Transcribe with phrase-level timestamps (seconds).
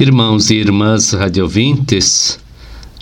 [0.00, 2.38] Irmãos e irmãs radiovintes,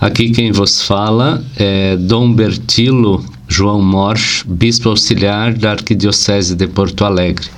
[0.00, 7.04] aqui quem vos fala é Dom Bertilo João Morsch, bispo auxiliar da Arquidiocese de Porto
[7.04, 7.48] Alegre.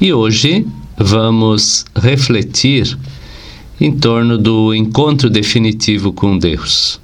[0.00, 0.64] E hoje
[0.96, 2.96] vamos refletir
[3.80, 7.00] em torno do encontro definitivo com Deus.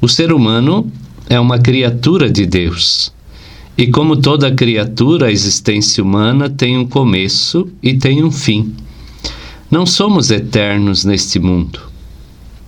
[0.00, 0.88] O ser humano
[1.28, 3.12] é uma criatura de Deus.
[3.76, 8.72] E como toda criatura, a existência humana tem um começo e tem um fim.
[9.70, 11.80] Não somos eternos neste mundo.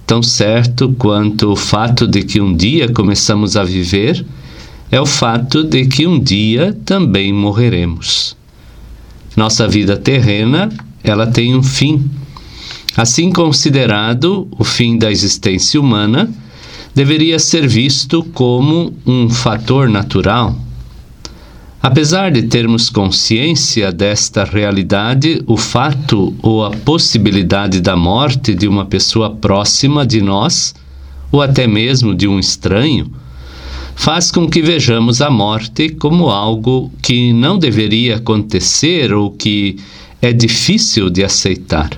[0.07, 4.25] Tão certo quanto o fato de que um dia começamos a viver
[4.89, 8.37] é o fato de que um dia também morreremos.
[9.37, 10.69] Nossa vida terrena,
[11.03, 12.09] ela tem um fim.
[12.97, 16.31] Assim considerado, o fim da existência humana
[16.95, 20.57] deveria ser visto como um fator natural,
[21.83, 28.85] Apesar de termos consciência desta realidade, o fato ou a possibilidade da morte de uma
[28.85, 30.77] pessoa próxima de nós,
[31.33, 33.11] ou até mesmo de um estranho,
[33.97, 39.77] faz com que vejamos a morte como algo que não deveria acontecer ou que
[40.21, 41.91] é difícil de aceitar.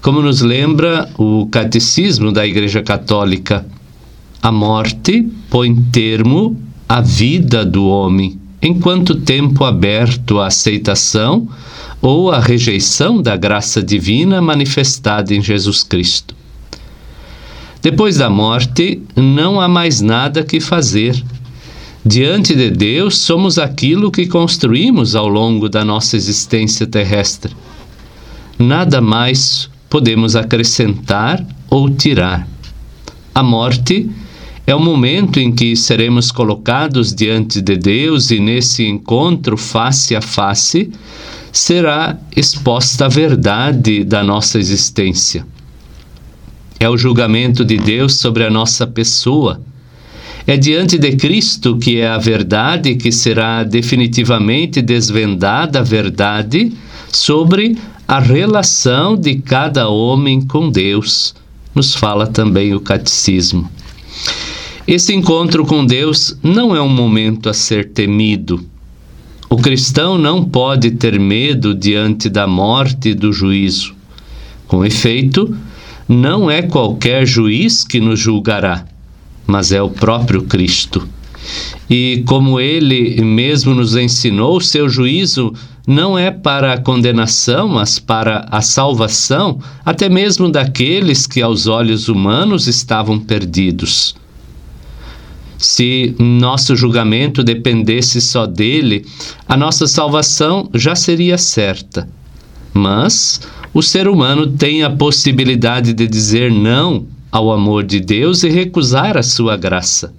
[0.00, 3.66] Como nos lembra o Catecismo da Igreja Católica,
[4.42, 6.56] a morte põe termo
[6.88, 11.48] à vida do homem enquanto tempo aberto à aceitação
[12.00, 16.34] ou à rejeição da graça divina manifestada em Jesus Cristo.
[17.82, 21.20] Depois da morte, não há mais nada que fazer.
[22.06, 27.54] Diante de Deus, somos aquilo que construímos ao longo da nossa existência terrestre.
[28.56, 32.46] Nada mais podemos acrescentar ou tirar.
[33.34, 34.31] A morte é
[34.74, 40.90] o momento em que seremos colocados diante de Deus e nesse encontro face a face
[41.50, 45.44] será exposta a verdade da nossa existência.
[46.78, 49.60] É o julgamento de Deus sobre a nossa pessoa.
[50.46, 56.72] É diante de Cristo que é a verdade que será definitivamente desvendada a verdade
[57.12, 57.76] sobre
[58.08, 61.34] a relação de cada homem com Deus.
[61.74, 63.70] Nos fala também o catecismo.
[64.86, 68.64] Esse encontro com Deus não é um momento a ser temido.
[69.48, 73.94] O cristão não pode ter medo diante da morte e do juízo.
[74.66, 75.56] Com efeito,
[76.08, 78.84] não é qualquer juiz que nos julgará,
[79.46, 81.06] mas é o próprio Cristo.
[81.88, 85.52] E como ele mesmo nos ensinou, seu juízo
[85.86, 92.08] não é para a condenação, mas para a salvação, até mesmo daqueles que aos olhos
[92.08, 94.20] humanos estavam perdidos.
[95.62, 99.06] Se nosso julgamento dependesse só dele,
[99.46, 102.08] a nossa salvação já seria certa.
[102.74, 103.40] Mas
[103.72, 109.16] o ser humano tem a possibilidade de dizer não ao amor de Deus e recusar
[109.16, 110.12] a sua graça.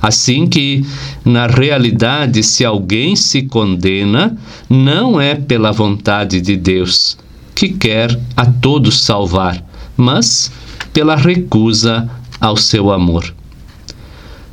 [0.00, 0.86] Assim que,
[1.24, 4.38] na realidade, se alguém se condena,
[4.70, 7.18] não é pela vontade de Deus,
[7.52, 9.60] que quer a todos salvar,
[9.96, 10.52] mas
[10.92, 12.08] pela recusa
[12.40, 13.34] ao seu amor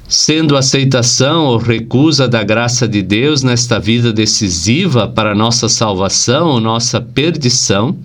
[0.10, 6.60] sendo aceitação ou recusa da graça de Deus nesta vida decisiva para nossa salvação ou
[6.60, 7.96] nossa perdição,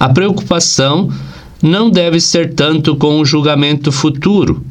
[0.00, 1.08] a preocupação
[1.62, 4.64] não deve ser tanto com o julgamento futuro,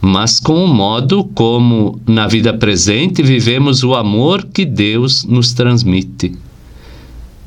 [0.00, 6.34] mas com o modo como, na vida presente, vivemos o amor que Deus nos transmite.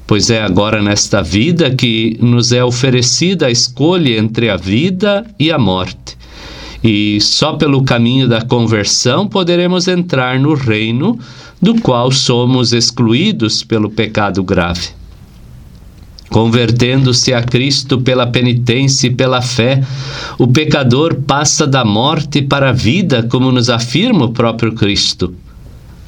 [0.07, 5.51] Pois é agora nesta vida que nos é oferecida a escolha entre a vida e
[5.51, 6.18] a morte
[6.83, 11.19] e só pelo caminho da conversão poderemos entrar no reino
[11.61, 14.89] do qual somos excluídos pelo pecado grave.
[16.29, 19.83] Convertendo-se a Cristo pela penitência e pela fé,
[20.37, 25.33] o pecador passa da morte para a vida, como nos afirma o próprio Cristo.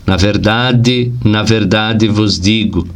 [0.06, 2.88] Na verdade, na verdade vos digo,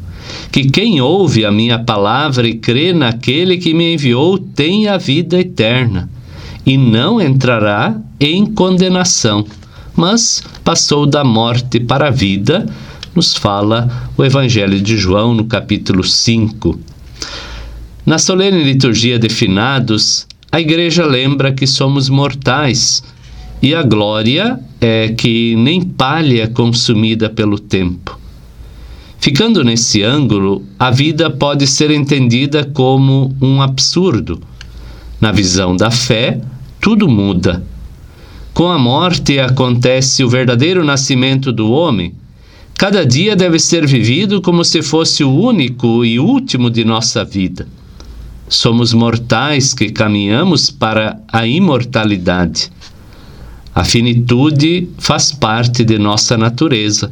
[0.52, 5.40] que quem ouve a minha palavra e crê naquele que me enviou tem a vida
[5.40, 6.10] eterna
[6.66, 9.46] e não entrará em condenação,
[9.96, 12.66] mas passou da morte para a vida,
[13.14, 16.78] nos fala o Evangelho de João no capítulo 5.
[18.06, 23.04] Na solene liturgia de finados, a igreja lembra que somos mortais
[23.62, 28.20] e a glória é que nem palha é consumida pelo tempo.
[29.18, 34.40] Ficando nesse ângulo, a vida pode ser entendida como um absurdo.
[35.20, 36.40] Na visão da fé,
[36.86, 37.66] tudo muda.
[38.54, 42.14] Com a morte acontece o verdadeiro nascimento do homem.
[42.78, 47.68] Cada dia deve ser vivido como se fosse o único e último de nossa vida.
[48.48, 52.72] somos mortais que caminhamos para a imortalidade.
[53.74, 57.12] A finitude faz parte de nossa natureza.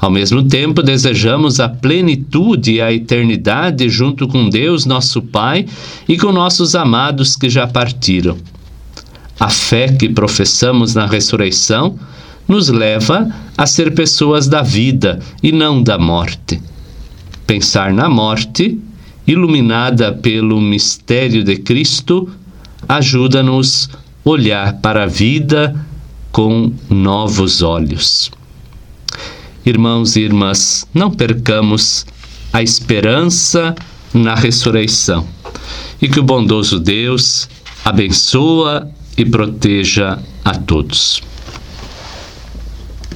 [0.00, 5.66] Ao mesmo tempo, desejamos a plenitude e a eternidade junto com Deus, nosso Pai,
[6.08, 8.38] e com nossos amados que já partiram.
[9.40, 11.98] A fé que professamos na ressurreição
[12.46, 13.26] nos leva
[13.56, 16.60] a ser pessoas da vida e não da morte.
[17.46, 18.78] Pensar na morte,
[19.26, 22.28] iluminada pelo mistério de Cristo,
[22.86, 23.88] ajuda-nos
[24.24, 25.74] olhar para a vida
[26.30, 28.30] com novos olhos.
[29.64, 32.04] Irmãos e irmãs, não percamos
[32.52, 33.74] a esperança
[34.12, 35.26] na ressurreição
[36.02, 37.48] e que o bondoso Deus
[37.84, 38.90] abençoa
[39.20, 41.29] e proteja a todos.